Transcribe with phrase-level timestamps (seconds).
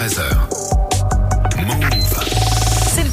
[0.00, 0.39] 13h.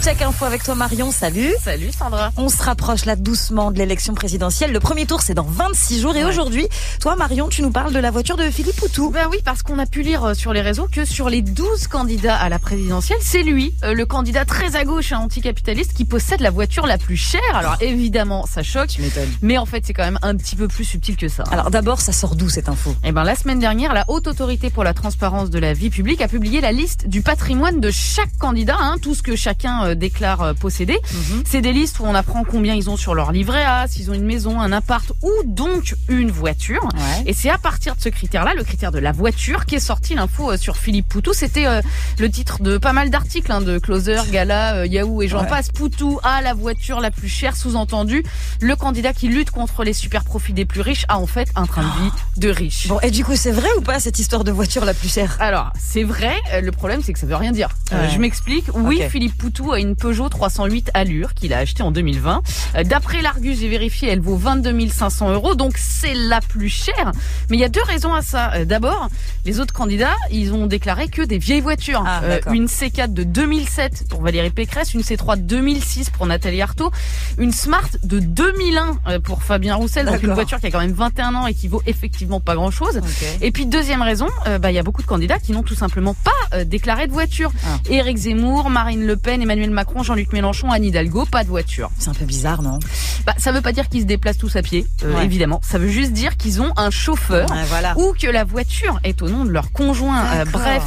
[0.08, 1.52] Check info avec toi Marion, salut.
[1.62, 2.32] Salut Sandra.
[2.38, 4.72] On se rapproche là doucement de l'élection présidentielle.
[4.72, 6.30] Le premier tour c'est dans 26 jours et Ouais.
[6.30, 6.66] aujourd'hui,
[7.02, 9.10] toi Marion, tu nous parles de la voiture de Philippe Poutou.
[9.10, 11.88] Ben oui, parce qu'on a pu lire euh, sur les réseaux que sur les 12
[11.88, 16.06] candidats à la présidentielle, c'est lui, euh, le candidat très à gauche et anticapitaliste, qui
[16.06, 17.42] possède la voiture la plus chère.
[17.54, 18.96] Alors évidemment, ça choque,
[19.42, 21.44] mais en fait, c'est quand même un petit peu plus subtil que ça.
[21.52, 22.96] Alors d'abord, ça sort d'où cette info?
[23.04, 26.22] Eh ben, la semaine dernière, la Haute Autorité pour la Transparence de la Vie Publique
[26.22, 30.00] a publié la liste du patrimoine de chaque candidat, hein, tout ce que chacun euh,
[30.00, 31.00] déclare euh, posséder.
[31.46, 34.14] C'est des listes où on apprend combien ils ont sur leur livret A, s'ils ont
[34.14, 36.84] une maison, un appart ou donc une voiture.
[36.94, 37.24] Ouais.
[37.26, 40.16] Et c'est à partir de ce critère-là, le critère de la voiture, qui est sorti
[40.16, 41.34] l'info euh, sur Philippe Poutou.
[41.34, 41.82] C'était euh,
[42.20, 45.48] le titre de pas mal d'articles, hein, de Closer, Gala, euh, Yahoo et j'en Ouais.
[45.50, 45.70] passe.
[45.72, 48.24] Poutou a la voiture la plus chère, sous-entendu.
[48.62, 51.66] Le candidat qui lutte contre les super profits des plus riches a en fait un
[51.66, 52.88] train de vie de riche.
[52.88, 55.38] Bon, et du coup, c'est vrai ou pas cette histoire de voiture la plus chère?
[55.40, 57.70] Alors, c'est vrai, le problème c'est que ça veut rien dire.
[57.94, 58.66] Euh, je m'explique.
[58.74, 59.02] Oui.
[59.10, 62.42] Philippe Poutou a une Peugeot 308 Allure qu'il a achetée en 2020.
[62.76, 67.12] Euh, D'après l'Argus, j'ai vérifié, elle vaut 22 500 euros, donc c'est la plus chère.
[67.50, 68.54] Mais il y a deux raisons à ça.
[68.54, 69.10] Euh, D'abord,
[69.46, 72.04] les autres candidats, ils ont déclaré que des vieilles voitures.
[72.06, 72.54] Ah, d'accord.
[72.54, 76.92] une C4 de 2007 pour Valérie Pécresse, une C3 de 2006 pour Nathalie Arthaud,
[77.38, 80.92] une Smart de 2001 euh, pour Fabien Roussel, donc une voiture qui a quand même
[80.92, 83.02] 21 ans et qui vaut effectivement pas grand-chose.
[83.42, 85.76] Et puis deuxième raison, euh, bah il y a beaucoup de candidats qui n'ont tout
[85.76, 87.52] simplement pas euh, déclaré de voiture.
[87.66, 87.78] Ah.
[87.90, 91.92] Éric Zemmour, Marine Le Pen, Emmanuel Macron, Jean-Luc Mélenchon, Anne Hidalgo, pas de voiture.
[92.00, 92.80] C'est un peu bizarre, non?
[93.28, 95.24] Bah ça veut pas dire qu'ils se déplacent tous à pied, euh, Ouais.
[95.26, 95.62] évidemment.
[95.64, 97.96] Ça veut juste dire qu'ils ont un chauffeur Ouais, Voilà.
[97.96, 100.26] ou que la voiture est au nom de leur conjoint.
[100.34, 100.82] Euh, bref.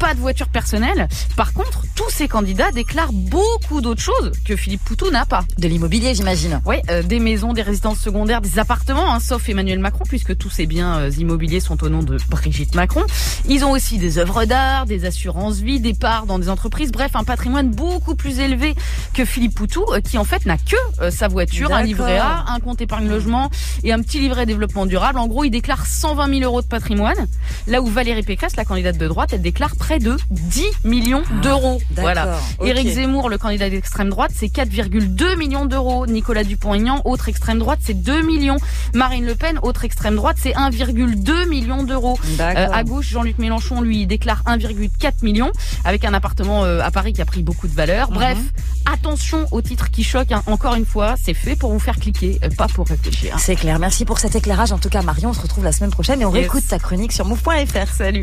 [0.00, 1.08] Pas de voiture personnelle.
[1.36, 5.44] Par contre, tous ces candidats déclarent beaucoup d'autres choses que Philippe Poutou n'a pas.
[5.58, 6.60] De l'immobilier, j'imagine.
[6.64, 10.48] Oui, euh, des maisons, des résidences secondaires, des appartements, hein, sauf Emmanuel Macron, puisque tous
[10.48, 13.02] ces biens euh, immobiliers sont au nom de Brigitte Macron.
[13.46, 17.12] Ils ont aussi des œuvres d'art, des assurances vie, des parts dans des entreprises, bref,
[17.14, 18.74] un patrimoine beaucoup plus élevé
[19.12, 22.46] que Philippe Poutou, euh, qui en fait n'a que euh, sa voiture, un livret A,
[22.48, 23.50] un compte épargne logement
[23.84, 25.18] et un petit livret développement durable.
[25.18, 27.26] En gros, il déclare 120 000 euros de patrimoine,
[27.66, 31.80] là où Valérie Pécresse, la candidate de droite, elle déclare près de 10 millions d'euros.
[31.90, 32.38] d'accord, Voilà.
[32.64, 36.06] Éric Zemmour, le candidat d'extrême droite, c'est 4,2 millions d'euros.
[36.06, 38.58] Nicolas Dupont-Aignan, autre extrême droite, c'est 2 millions.
[38.94, 42.16] Marine Le Pen, autre extrême droite, c'est 1,2 million d'euros.
[42.24, 42.72] Euh, D'accord.
[42.76, 45.50] à gauche, Jean-Luc Mélenchon, lui, déclare 1,4 million
[45.84, 48.12] avec un appartement euh, à Paris qui a pris beaucoup de valeur.
[48.12, 48.38] Bref,
[48.86, 50.30] attention au titre qui choque.
[50.30, 50.44] hein.
[50.46, 53.36] Encore une fois, c'est fait pour vous faire cliquer, euh, pas pour réfléchir.
[53.40, 53.80] C'est clair.
[53.80, 54.70] Merci pour cet éclairage.
[54.70, 56.42] En tout cas, Marion, on se retrouve la semaine prochaine et on Yes.
[56.42, 57.92] réécoute ta chronique sur move.fr.
[57.98, 58.18] Salut.